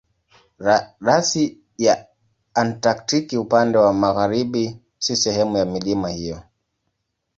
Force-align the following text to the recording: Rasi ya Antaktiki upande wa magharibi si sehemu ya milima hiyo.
Rasi 0.99 1.59
ya 1.77 2.07
Antaktiki 2.53 3.37
upande 3.37 3.77
wa 3.77 3.93
magharibi 3.93 4.79
si 4.99 5.15
sehemu 5.15 5.57
ya 5.57 5.65
milima 5.65 6.09
hiyo. 6.09 6.43